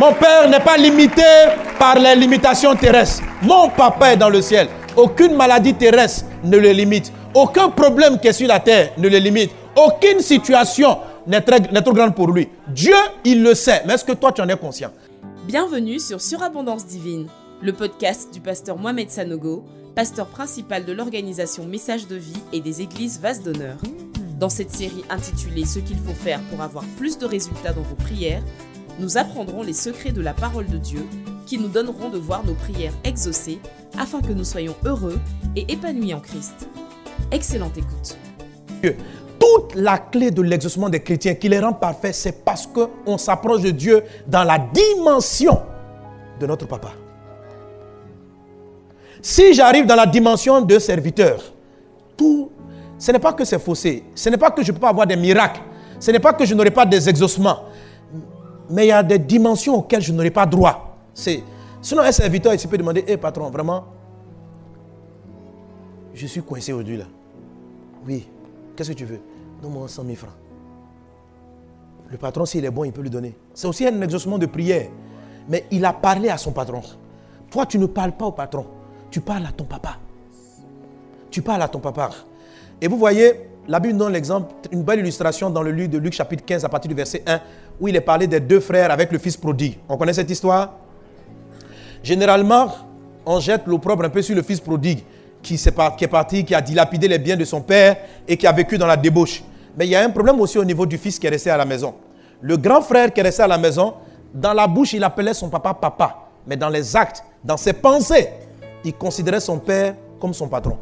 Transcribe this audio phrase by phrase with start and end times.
[0.00, 1.20] Mon père n'est pas limité
[1.78, 3.22] par les limitations terrestres.
[3.42, 4.66] Mon papa est dans le ciel.
[4.96, 7.12] Aucune maladie terrestre ne le limite.
[7.34, 9.50] Aucun problème qui est sur la terre ne le limite.
[9.76, 12.48] Aucune situation n'est trop grande pour lui.
[12.68, 12.94] Dieu,
[13.26, 13.82] il le sait.
[13.86, 14.90] Mais est-ce que toi, tu en es conscient?
[15.46, 17.26] Bienvenue sur Surabondance Divine,
[17.60, 22.80] le podcast du pasteur Mohamed Sanogo, pasteur principal de l'organisation Message de vie et des
[22.80, 23.76] églises Vase d'honneur.
[24.38, 27.96] Dans cette série intitulée Ce qu'il faut faire pour avoir plus de résultats dans vos
[27.96, 28.40] prières,
[28.98, 31.06] nous apprendrons les secrets de la parole de Dieu
[31.46, 33.60] qui nous donneront de voir nos prières exaucées
[33.98, 35.18] afin que nous soyons heureux
[35.56, 36.68] et épanouis en Christ.
[37.30, 38.16] Excellente écoute.
[39.38, 43.62] Toute la clé de l'exaucement des chrétiens qui les rend parfaits, c'est parce qu'on s'approche
[43.62, 45.60] de Dieu dans la dimension
[46.38, 46.92] de notre papa.
[49.22, 51.42] Si j'arrive dans la dimension de serviteur,
[52.16, 52.50] tout,
[52.98, 55.06] ce n'est pas que c'est faussé, ce n'est pas que je ne peux pas avoir
[55.06, 55.60] des miracles,
[55.98, 57.64] ce n'est pas que je n'aurai pas des exaucements,
[58.70, 60.96] mais il y a des dimensions auxquelles je n'aurai pas droit.
[61.12, 63.84] Sinon, un serviteur ici peut demander Hé patron, vraiment,
[66.14, 67.04] je suis coincé aujourd'hui là.
[68.06, 68.28] Oui,
[68.76, 69.20] qu'est-ce que tu veux?
[69.62, 70.30] Donne-moi 100 000 francs.
[72.08, 73.36] Le patron, s'il est bon, il peut lui donner.
[73.54, 74.88] C'est aussi un exaucement de prière.
[75.48, 76.82] Mais il a parlé à son patron.
[77.50, 78.66] Toi, tu ne parles pas au patron.
[79.10, 79.96] Tu parles à ton papa.
[81.30, 82.10] Tu parles à ton papa.
[82.80, 86.12] Et vous voyez, la Bible donne l'exemple, une belle illustration dans le livre de Luc
[86.12, 87.40] chapitre 15 à partir du verset 1,
[87.80, 89.78] où il est parlé des deux frères avec le fils prodigue.
[89.88, 90.74] On connaît cette histoire?
[92.02, 92.72] Généralement,
[93.26, 95.00] on jette l'opprobre un peu sur le fils prodigue,
[95.42, 98.76] qui, est parti, qui a dilapidé les biens de son père et qui a vécu
[98.78, 99.42] dans la débauche.
[99.76, 101.56] Mais il y a un problème aussi au niveau du fils qui est resté à
[101.56, 101.94] la maison.
[102.40, 103.94] Le grand frère qui est resté à la maison,
[104.34, 106.28] dans la bouche, il appelait son papa papa.
[106.46, 108.30] Mais dans les actes, dans ses pensées,
[108.84, 110.76] il considérait son père comme son patron.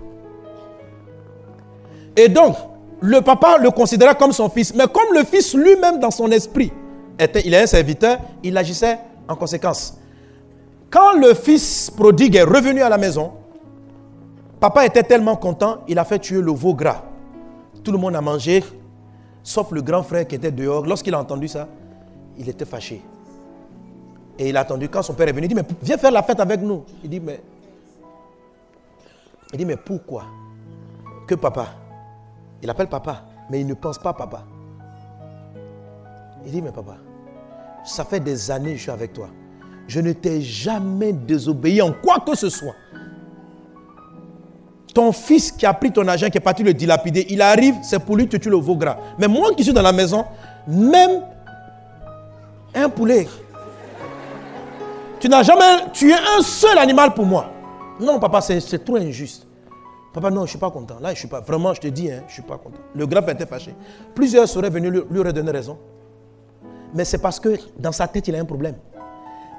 [2.17, 2.57] Et donc,
[3.01, 4.75] le papa le considérait comme son fils.
[4.75, 6.73] Mais comme le fils lui-même, dans son esprit,
[7.19, 9.99] était, il est un serviteur, il agissait en conséquence.
[10.91, 13.33] Quand le fils prodigue est revenu à la maison,
[14.59, 17.03] papa était tellement content, il a fait tuer le veau gras.
[17.85, 18.65] Tout le monde a mangé,
[19.43, 20.87] sauf le grand frère qui était dehors.
[20.87, 21.69] Lorsqu'il a entendu ça,
[22.39, 23.03] il était fâché.
[24.39, 26.23] Et il a attendu quand son père est venu, il dit, mais viens faire la
[26.23, 26.85] fête avec nous.
[27.03, 27.41] Il dit, mais...
[29.53, 30.25] Il dit, mais pourquoi
[31.27, 31.69] que papa
[32.63, 34.45] il appelle papa, mais il ne pense pas papa.
[36.45, 36.97] Il dit, mais papa,
[37.85, 39.29] ça fait des années que je suis avec toi.
[39.87, 42.75] Je ne t'ai jamais désobéi en quoi que ce soit.
[44.95, 47.99] Ton fils qui a pris ton argent, qui est parti le dilapider, il arrive, c'est
[47.99, 48.97] pour lui que tu le veau gras.
[49.19, 50.25] Mais moi qui suis dans la maison,
[50.67, 51.23] même
[52.75, 53.27] un poulet,
[55.21, 57.51] tu n'as jamais tué un seul animal pour moi.
[58.01, 59.48] Non, papa, c'est trop injuste.
[60.13, 60.97] Papa, non, je ne suis pas content.
[61.01, 61.41] Là, je suis pas.
[61.41, 62.79] Vraiment, je te dis, hein, je ne suis pas content.
[62.95, 63.75] Le grave était fâché.
[64.15, 65.79] Plusieurs seraient venus lui, lui redonner raison.
[66.95, 68.77] Mais c'est parce que dans sa tête, il a un problème.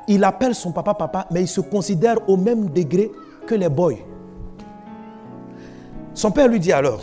[0.07, 3.11] Il appelle son papa papa, mais il se considère au même degré
[3.45, 3.93] que les boys.
[6.15, 7.01] Son père lui dit alors,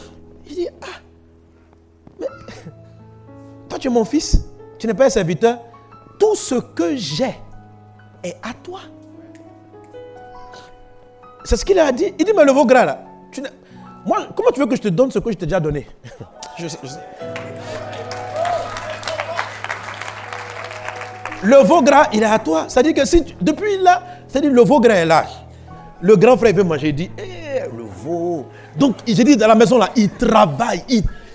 [0.49, 1.01] il dit, ah,
[2.21, 2.27] mais
[3.69, 4.45] toi tu es mon fils,
[4.79, 5.61] tu n'es pas un serviteur,
[6.19, 7.35] tout ce que j'ai
[8.23, 8.81] est à toi.
[11.45, 12.13] C'est ce qu'il a dit.
[12.19, 13.06] Il dit, mais le veau gras là,
[14.07, 15.87] moi, comment tu veux que je te donne ce que je t'ai déjà donné?
[16.59, 16.79] Je sais,
[21.43, 22.65] Le veau gras, il est à toi.
[22.69, 25.27] C'est-à-dire que si depuis là, c'est-à-dire le veau gras est là.
[26.01, 28.47] Le grand frère veut manger, il dit, eh, le veau.
[28.79, 30.85] Donc, j'ai dit dans la maison là, il travaille,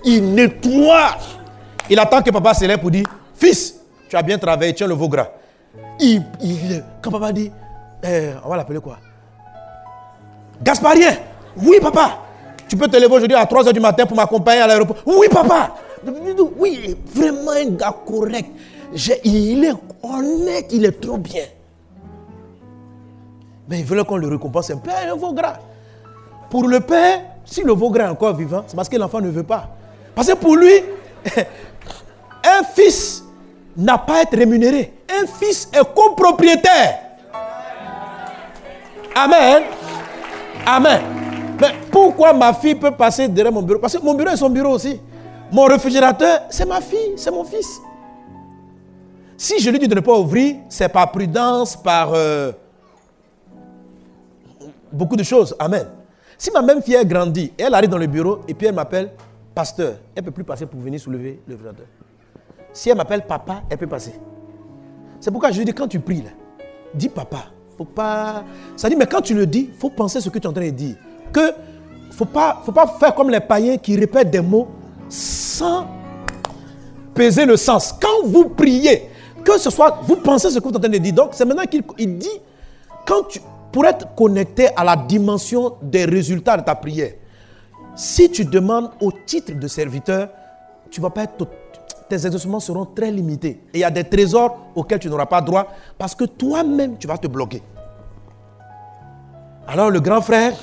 [0.03, 1.17] il, nettoie.
[1.89, 3.05] Il attend que papa se lève pour dire,
[3.35, 3.75] fils,
[4.09, 5.27] tu as bien travaillé, tiens le veau gras.
[5.99, 6.23] Il,
[7.01, 7.51] quand papa dit,
[8.03, 8.97] eh, on va l'appeler quoi?
[10.63, 11.17] Gasparien.
[11.57, 12.30] Oui, papa.
[12.71, 14.95] Tu peux te lever aujourd'hui à 3h du matin pour m'accompagner à l'aéroport.
[15.05, 15.75] Oui, papa.
[16.57, 18.49] Oui, vraiment un gars correct.
[19.25, 21.43] il est honnête, il est trop bien.
[23.67, 25.57] Mais il veut qu'on le récompense un peu, un veau gras.
[26.49, 29.27] Pour le père, si le veau gras est encore vivant, c'est parce que l'enfant ne
[29.27, 29.67] veut pas.
[30.15, 30.75] Parce que pour lui,
[31.35, 33.25] un fils
[33.75, 34.93] n'a pas à être rémunéré.
[35.09, 36.99] Un fils est copropriétaire.
[39.13, 39.63] Amen.
[40.65, 41.20] Amen.
[41.61, 43.77] Mais pourquoi ma fille peut passer derrière mon bureau?
[43.77, 44.99] Parce que mon bureau est son bureau aussi.
[45.51, 47.79] Mon réfrigérateur, c'est ma fille, c'est mon fils.
[49.37, 52.51] Si je lui dis de ne pas ouvrir, c'est par prudence, par euh,
[54.91, 55.55] beaucoup de choses.
[55.59, 55.85] Amen.
[56.35, 59.11] Si ma même fille a grandi, elle arrive dans le bureau et puis elle m'appelle
[59.53, 61.85] pasteur, elle ne peut plus passer pour venir soulever le réfrigérateur.
[62.73, 64.15] Si elle m'appelle papa, elle peut passer.
[65.19, 66.23] C'est pourquoi je lui dis quand tu pries,
[66.95, 67.45] dis papa.
[67.77, 68.43] Faut pas.
[68.75, 70.65] Ça dit, mais quand tu le dis, faut penser ce que tu es en train
[70.65, 70.95] de dire
[71.31, 71.53] que
[72.11, 74.67] faut pas, faut pas faire comme les païens qui répètent des mots
[75.09, 75.87] sans
[77.13, 77.93] peser le sens.
[77.99, 79.09] Quand vous priez,
[79.43, 81.13] Que ce soit, vous pensez ce que vous êtes en train de dire.
[81.13, 82.39] Donc, c'est maintenant qu'il dit,
[83.05, 83.23] quand
[83.71, 87.13] pour être connecté à la dimension des résultats de ta prière,
[87.95, 90.29] si tu demandes au titre de serviteur,
[90.89, 91.47] tu vas pas être,
[92.09, 93.61] tes exaucements seront très limités.
[93.73, 95.67] Et il y a des trésors auxquels tu n'auras pas droit
[95.97, 97.63] parce que toi-même, tu vas te bloquer.
[99.67, 100.53] Alors le grand frère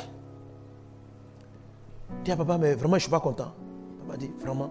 [2.29, 3.53] dit à papa, mais vraiment, je ne suis pas content.
[4.07, 4.71] Papa dit, vraiment,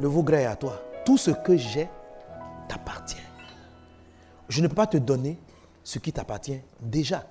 [0.00, 0.80] le Vaugras est à toi.
[1.04, 1.88] Tout ce que j'ai
[2.68, 3.16] t'appartient.
[4.48, 5.38] Je ne peux pas te donner
[5.82, 7.24] ce qui t'appartient déjà.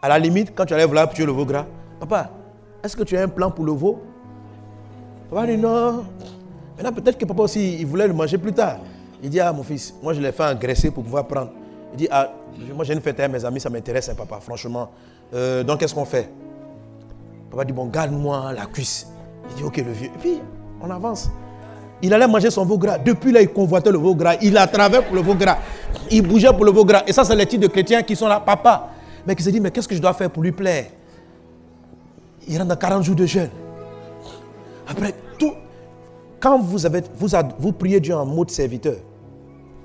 [0.00, 1.66] À la limite, quand tu allais vouloir tuer le veau gras,
[1.98, 2.30] papa,
[2.82, 4.02] est-ce que tu as un plan pour le veau?
[5.30, 6.04] Papa dit non.
[6.76, 8.78] Maintenant, peut-être que papa aussi, il voulait le manger plus tard.
[9.22, 11.50] Il dit, ah mon fils, moi je l'ai fait engraisser pour pouvoir prendre.
[11.92, 12.32] Il dit, ah,
[12.74, 14.90] moi j'ai une fête à mes amis, ça m'intéresse, hein, papa, franchement.
[15.34, 16.28] Euh, donc qu'est-ce qu'on fait?
[17.52, 19.06] Papa dit, bon, garde-moi la cuisse.
[19.50, 20.06] Il dit, ok, le vieux.
[20.06, 20.40] Et puis,
[20.80, 21.30] on avance.
[22.00, 22.96] Il allait manger son veau gras.
[22.96, 24.36] Depuis là, il convoitait le veau gras.
[24.40, 25.58] Il a travaillé pour le veau gras.
[26.10, 27.02] Il bougeait pour le veau gras.
[27.06, 28.88] Et ça, c'est les types de chrétiens qui sont là, papa.
[29.26, 30.86] Mais qui se dit, mais qu'est-ce que je dois faire pour lui plaire?
[32.48, 33.50] Il rentre dans 40 jours de jeûne.
[34.88, 35.52] Après, tout,
[36.40, 37.02] quand vous, avez,
[37.58, 38.96] vous, priez Dieu en mode serviteur,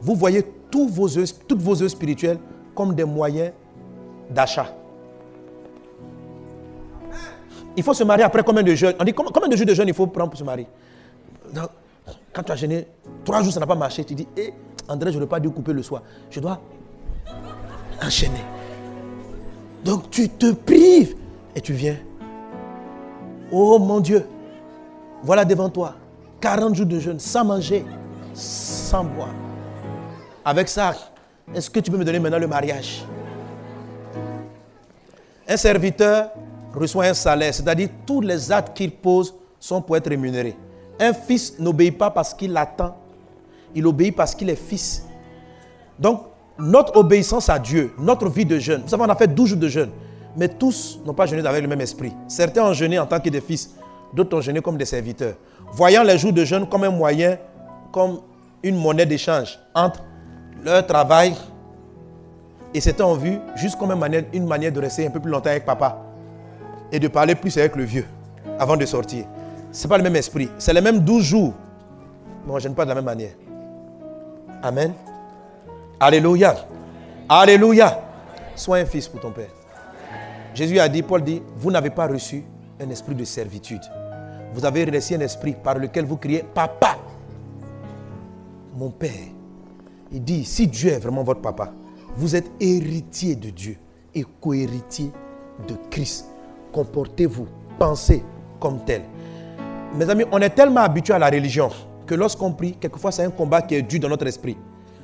[0.02, 0.42] vous voyez
[0.72, 1.08] tous vos
[1.48, 2.40] toutes vos œuvres spirituelles
[2.74, 3.52] comme des moyens
[4.30, 4.74] d'achat.
[7.78, 8.96] Il faut se marier après combien de jeûnes?
[9.00, 10.68] On dit combien de jours de jeûne il faut prendre pour se marier?
[12.34, 12.88] Quand tu as gêné,
[13.24, 14.54] trois jours ça n'a pas marché, tu dis, hé, eh,
[14.92, 16.02] André, je n'aurais pas dû couper le soir.
[16.32, 16.60] Je dois
[18.04, 18.44] enchaîner.
[19.86, 21.16] Donc tu te prives
[21.56, 21.98] et tu viens.
[23.52, 24.28] Oh mon Dieu,
[25.22, 25.94] voilà devant toi
[26.42, 27.86] 40 jours de jeûne sans manger,
[28.34, 29.36] sans boire.
[30.44, 30.96] Avec ça,
[31.54, 33.06] est-ce que tu peux me donner maintenant le mariage?
[35.48, 36.32] Un serviteur
[36.78, 40.56] reçoit un salaire, c'est-à-dire tous les actes qu'il pose sont pour être rémunérés.
[41.00, 42.96] Un fils n'obéit pas parce qu'il attend,
[43.76, 45.06] il obéit parce qu'il est fils.
[46.00, 46.24] Donc,
[46.58, 49.60] notre obéissance à Dieu, notre vie de jeûne, vous savez, on a fait 12 jours
[49.60, 49.90] de jeûne,
[50.36, 52.14] mais tous n'ont pas jeûné avec le même esprit.
[52.28, 53.76] Certains ont jeûné en tant que des fils,
[54.14, 55.36] d'autres ont jeûné comme des serviteurs,
[55.72, 57.38] voyant les jours de jeûne comme un moyen,
[57.92, 58.20] comme
[58.64, 60.04] une monnaie d'échange entre
[60.64, 61.36] leur travail
[62.74, 65.32] et certains ont vu juste comme une manière, une manière de rester un peu plus
[65.32, 66.07] longtemps avec papa
[66.92, 68.06] et de parler plus avec le vieux
[68.60, 69.26] avant de sortir.
[69.72, 70.50] Ce n'est pas le même esprit.
[70.58, 71.54] C'est les mêmes 12 jours.
[72.46, 73.34] Mais on ne gêne pas de la même manière.
[74.64, 74.94] Amen.
[76.00, 76.56] Alléluia.
[77.28, 78.02] Alléluia.
[78.56, 79.50] Sois un fils pour ton Père.
[80.54, 82.44] Jésus a dit, Paul dit, vous n'avez pas reçu
[82.80, 83.82] un esprit de servitude.
[84.54, 86.98] Vous avez reçu un esprit par lequel vous criez, Papa,
[88.76, 89.12] mon Père.
[90.12, 91.74] Il dit, si Dieu est vraiment votre papa,
[92.16, 93.78] vous êtes héritier de Dieu
[94.16, 95.12] et co-héritier
[95.68, 96.26] de Christ.
[96.78, 97.48] Comportez-vous,
[97.80, 98.24] pensez
[98.60, 99.02] comme tel.
[99.96, 101.72] Mes amis, on est tellement habitué à la religion
[102.06, 104.56] que lorsqu'on prie, quelquefois c'est un combat qui est dû dans notre esprit.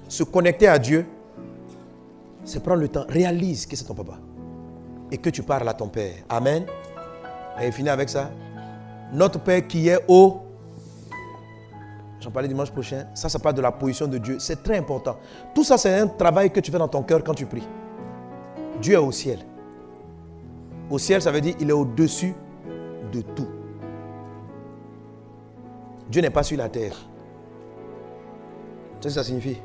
[0.08, 1.08] Se connecter à Dieu,
[2.44, 3.06] c'est prendre le temps.
[3.10, 4.20] Réalise que c'est ton papa.
[5.10, 6.14] Et que tu parles à ton Père.
[6.30, 6.68] Amen.
[7.60, 8.30] Et finir avec ça.
[9.12, 10.42] Notre Père qui est au...
[12.20, 13.08] J'en parlais dimanche prochain.
[13.16, 14.38] Ça, ça parle de la position de Dieu.
[14.38, 15.18] C'est très important.
[15.56, 17.68] Tout ça, c'est un travail que tu fais dans ton cœur quand tu pries.
[18.80, 19.40] Dieu est au ciel.
[20.94, 22.36] Au ciel, ça veut dire il est au-dessus
[23.12, 23.48] de tout.
[26.08, 26.96] Dieu n'est pas sur la terre.
[29.02, 29.58] C'est ce que ça signifie?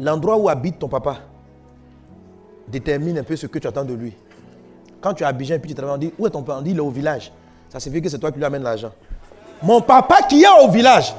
[0.00, 1.18] L'endroit où habite ton papa
[2.66, 4.16] détermine un peu ce que tu attends de lui.
[5.00, 6.62] Quand tu à Abidjan et puis tu travailles, on dit Où est ton papa On
[6.62, 7.30] dit Il est au village.
[7.68, 8.90] Ça signifie que c'est toi qui lui amènes l'argent.
[9.62, 11.14] Mon papa qui est au village.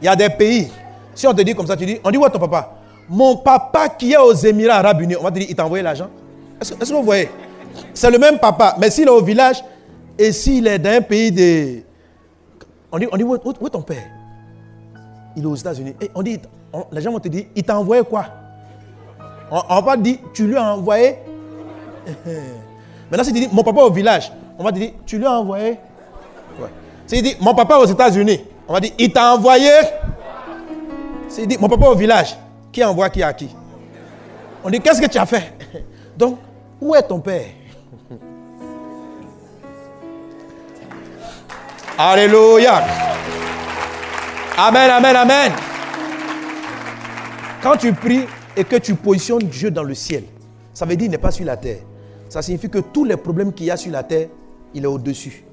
[0.00, 0.70] Il y a des pays.
[1.12, 2.81] Si on te dit comme ça, tu dis On dit Où est ton papa?
[3.08, 5.16] Mon papa qui est aux Émirats Arabes Unis.
[5.16, 6.08] On va dire Il t'a envoyé l'argent.
[6.60, 7.28] Est-ce que vous voyez?
[7.94, 8.76] C'est le même papa.
[8.78, 9.62] Mais s'il est au village,
[10.18, 11.80] et s'il est dans un pays de...
[12.90, 14.04] On dit, on dit où, est ton père?
[15.36, 15.94] Il est aux États-Unis.
[16.00, 16.38] Et on dit,
[16.92, 18.26] les gens vont te dire, il t'a envoyé quoi?
[19.50, 21.16] On, va te dire, tu lui as envoyé...
[23.10, 25.32] Maintenant, si tu dis, mon papa au village, on va te dire, tu lui as
[25.32, 25.78] envoyé...
[27.06, 29.70] S'il dit, mon papa aux États-Unis, on va dire, il t'a envoyé...
[31.28, 32.36] S'il dit, mon papa au village,
[32.72, 33.48] qui envoie qui à qui?
[34.64, 35.52] On dit, qu'est-ce que tu as fait?
[36.16, 36.38] Donc,
[36.80, 37.46] où est ton père?
[41.98, 42.82] Alléluia.
[44.56, 45.52] Amen, amen, amen.
[47.62, 48.26] Quand tu pries
[48.56, 50.24] et que tu positionnes Dieu dans le ciel,
[50.74, 51.78] ça veut dire qu'il n'est pas sur la terre.
[52.28, 54.28] Ça signifie que tous les problèmes qu'il y a sur la terre,
[54.74, 55.44] il est au-dessus.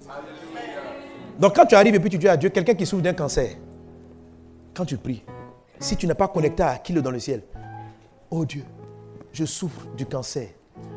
[1.39, 3.49] Donc quand tu arrives et puis tu dis à Dieu, quelqu'un qui souffre d'un cancer,
[4.73, 5.23] quand tu pries,
[5.79, 7.41] si tu n'es pas connecté à qui est dans le ciel,
[8.29, 8.63] oh Dieu,
[9.31, 10.50] je souffre du cancer.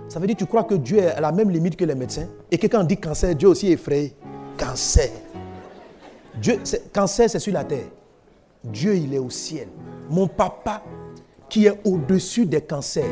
[0.08, 1.94] Ça veut dire que tu crois que Dieu est à la même limite que les
[1.94, 2.28] médecins?
[2.50, 4.14] Et que quand on dit cancer, Dieu aussi est effrayé.
[4.58, 5.10] Cancer.
[6.34, 6.60] Dieu,
[6.92, 7.86] cancer, c'est sur la terre.
[8.64, 9.68] Dieu, il est au ciel.
[10.08, 10.82] Mon papa,
[11.48, 13.04] qui est au-dessus des cancers.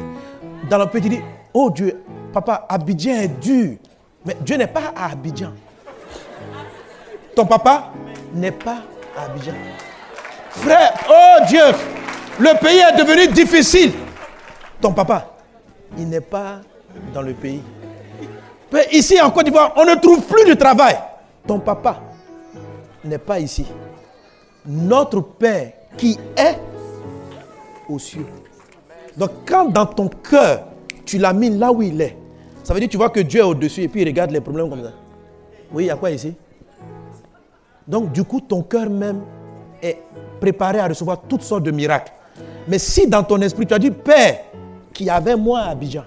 [0.68, 1.20] Dans le petit dit,
[1.52, 3.76] oh Dieu, papa, Abidjan est dur.
[4.24, 5.52] Mais Dieu n'est pas à Abidjan.
[7.34, 7.92] Ton papa
[8.34, 8.82] n'est pas
[9.16, 9.52] à Abidjan.
[10.50, 11.62] Frère, oh Dieu,
[12.38, 13.92] le pays est devenu difficile.
[14.80, 15.34] Ton papa,
[15.96, 16.60] il n'est pas
[17.14, 17.62] dans le pays.
[18.92, 20.96] Ici en Côte d'Ivoire, on ne trouve plus de travail.
[21.46, 22.00] Ton papa
[23.04, 23.66] n'est pas ici.
[24.66, 26.58] Notre Père qui est
[27.88, 28.26] aux cieux.
[29.16, 30.64] Donc quand dans ton cœur,
[31.04, 32.16] tu l'as mis là où il est,
[32.62, 34.40] ça veut dire que tu vois que Dieu est au-dessus et puis il regarde les
[34.40, 34.92] problèmes comme ça.
[35.72, 36.34] Oui, il y a quoi ici?
[37.86, 39.22] Donc du coup, ton cœur même
[39.82, 39.98] est
[40.40, 42.12] préparé à recevoir toutes sortes de miracles.
[42.68, 44.40] Mais si dans ton esprit, tu as dit, Père,
[44.92, 46.04] qui avait moi à Abidjan,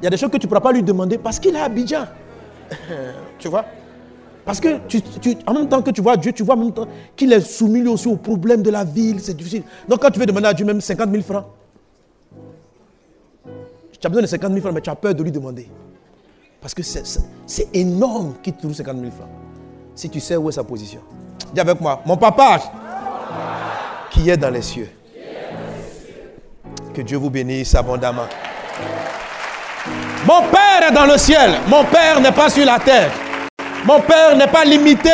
[0.00, 1.58] il y a des choses que tu ne pourras pas lui demander parce qu'il est
[1.58, 2.06] à Abidjan.
[3.38, 3.64] tu vois?
[4.44, 5.02] Parce que tu,
[5.46, 7.80] en même temps que tu vois Dieu, tu vois en même temps qu'il est soumis
[7.80, 9.62] lui aussi aux problèmes de la ville, c'est difficile.
[9.86, 11.44] Donc quand tu veux demander à Dieu même 50 000 francs,
[14.00, 15.68] tu as besoin de 50 000 francs, mais tu as peur de lui demander.
[16.60, 19.28] Parce que c'est énorme qu'il te trouve 50 000 francs.
[19.94, 21.00] Si tu sais où est sa position.
[21.52, 22.58] Dis avec moi, mon papa
[24.10, 24.90] qui est dans les cieux.
[26.94, 28.26] Que Dieu vous bénisse abondamment.
[30.26, 31.52] Mon Père est dans le ciel.
[31.68, 33.10] Mon Père n'est pas sur la terre.
[33.84, 35.10] Mon Père n'est pas limité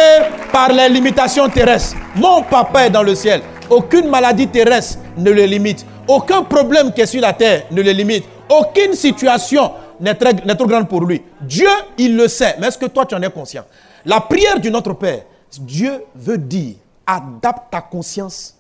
[0.53, 1.97] par les limitations terrestres.
[2.17, 3.43] Mon Papa est dans le ciel.
[3.71, 5.85] Aucune maladie terrestre ne le limite.
[6.09, 8.25] Aucun problème qui est sur la terre ne le limite.
[8.49, 11.23] Aucune situation n'est trop grande pour lui.
[11.41, 12.57] Dieu, il le sait.
[12.59, 13.65] Mais est-ce que toi, tu en es conscient?
[14.05, 15.21] La prière du Notre Père,
[15.61, 18.55] Dieu veut dire, adapte ta conscience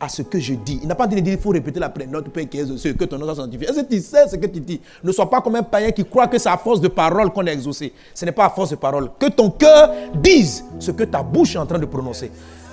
[0.00, 0.80] à ce que je dis.
[0.82, 3.26] Il n'a pas dit il faut répéter la prière, notre Père ce que ton nom
[3.26, 3.68] soit sanctifié.
[3.68, 4.80] Est-ce que tu sais ce que tu dis?
[5.02, 7.46] Ne sois pas comme un païen qui croit que c'est à force de parole qu'on
[7.46, 7.92] est exaucé.
[8.14, 9.10] Ce n'est pas à force de parole.
[9.18, 12.30] Que ton cœur dise ce que ta bouche est en train de prononcer.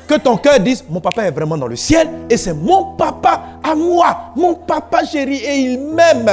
[0.08, 3.42] Que ton cœur dise, mon papa est vraiment dans le ciel et c'est mon papa
[3.64, 6.30] à moi, mon papa chéri et il m'aime.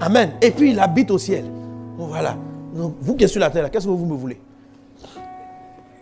[0.00, 0.32] Amen.
[0.40, 1.44] Et puis il habite au ciel.
[1.96, 2.36] voilà.
[2.72, 4.40] vous qui êtes sur la terre, qu'est-ce que vous me voulez?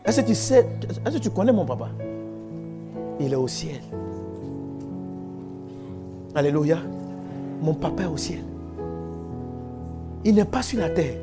[0.05, 0.67] Est-ce que tu sais,
[1.07, 1.89] est-ce que tu connais mon papa?
[3.21, 3.81] Il est au ciel.
[6.35, 6.79] Alléluia.
[7.61, 8.43] Mon papa est au ciel.
[10.25, 11.15] Il n'est pas sur la terre.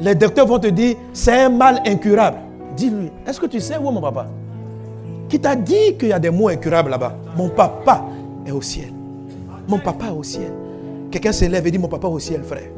[0.00, 2.38] Les docteurs vont te dire, c'est un mal incurable.
[2.76, 4.26] Dis-lui, est-ce que tu sais où est mon papa?
[5.28, 7.16] Qui t'a dit qu'il y a des mots incurables là-bas?
[7.36, 8.04] Mon papa
[8.46, 8.92] est au ciel.
[9.66, 10.52] Mon papa est au ciel.
[11.10, 12.70] Quelqu'un se lève et dit, mon papa est au ciel, frère.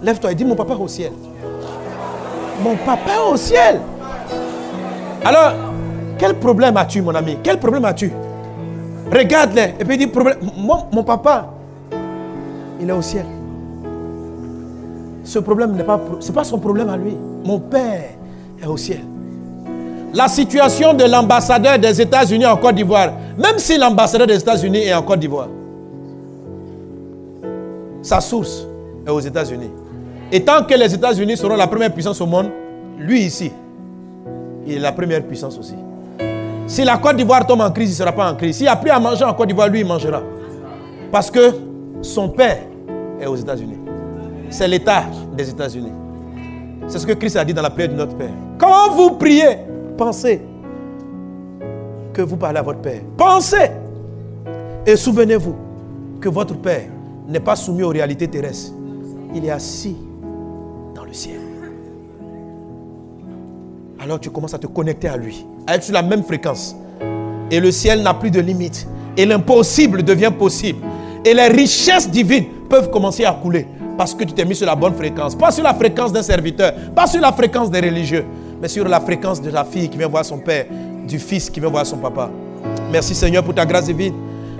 [0.00, 1.12] Lève-toi et dis, mon papa est au ciel.
[2.62, 3.80] Mon papa est au ciel.
[5.24, 5.52] Alors,
[6.18, 7.38] quel problème as-tu, mon ami?
[7.42, 8.12] Quel problème as-tu?
[9.10, 10.38] Regarde-les et puis dis, problème.
[10.56, 11.48] Mon, papa,
[12.80, 13.26] il est au ciel.
[15.24, 17.16] Ce problème n'est pas, c'est pas son problème à lui.
[17.44, 18.10] Mon père
[18.66, 19.00] au ciel.
[20.14, 24.94] La situation de l'ambassadeur des États-Unis en Côte d'Ivoire, même si l'ambassadeur des États-Unis est
[24.94, 25.48] en Côte d'Ivoire,
[28.02, 28.66] sa source
[29.06, 29.70] est aux États-Unis.
[30.30, 32.50] Et tant que les États-Unis seront la première puissance au monde,
[32.98, 33.50] lui ici,
[34.66, 35.74] il est la première puissance aussi.
[36.66, 38.56] Si la Côte d'Ivoire tombe en crise, il ne sera pas en crise.
[38.56, 40.22] S'il a plus à manger en Côte d'Ivoire, lui, il mangera.
[41.10, 41.52] Parce que
[42.00, 42.58] son père
[43.20, 43.78] est aux États-Unis.
[44.48, 45.04] C'est l'État
[45.36, 45.92] des États-Unis.
[46.88, 48.30] C'est ce que Christ a dit dans la prière de notre Père.
[48.58, 49.58] Quand vous priez,
[49.96, 50.40] pensez
[52.12, 53.00] que vous parlez à votre Père.
[53.16, 53.70] Pensez.
[54.86, 55.56] Et souvenez-vous
[56.20, 56.88] que votre Père
[57.28, 58.72] n'est pas soumis aux réalités terrestres.
[59.34, 59.96] Il est assis
[60.94, 61.41] dans le ciel.
[64.02, 66.74] Alors tu commences à te connecter à lui, à être sur la même fréquence.
[67.50, 68.86] Et le ciel n'a plus de limites.
[69.16, 70.80] Et l'impossible devient possible.
[71.24, 73.66] Et les richesses divines peuvent commencer à couler
[73.96, 75.36] parce que tu t'es mis sur la bonne fréquence.
[75.36, 78.24] Pas sur la fréquence d'un serviteur, pas sur la fréquence des religieux,
[78.60, 80.66] mais sur la fréquence de la fille qui vient voir son père,
[81.06, 82.30] du fils qui vient voir son papa.
[82.90, 84.14] Merci Seigneur pour ta grâce divine.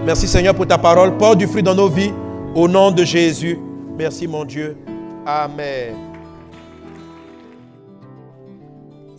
[0.05, 1.17] Merci Seigneur pour ta parole.
[1.17, 2.13] Porte du fruit dans nos vies.
[2.55, 3.59] Au nom de Jésus.
[3.99, 4.77] Merci mon Dieu.
[5.27, 6.12] Amen.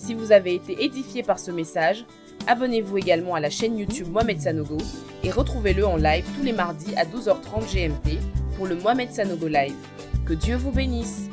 [0.04, 2.06] Si vous avez été édifié par ce message,
[2.46, 4.78] abonnez-vous également à la chaîne YouTube Mohamed Sanogo
[5.24, 8.20] et retrouvez-le en live tous les mardis à 12h30 GMT
[8.58, 9.78] pour le Mohamed Sanogo Live.
[10.26, 11.30] Que Dieu vous bénisse.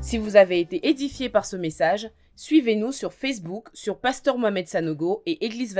[0.00, 5.22] Si vous avez été édifié par ce message, suivez-nous sur Facebook sur Pasteur Mohamed Sanogo
[5.26, 5.74] et Église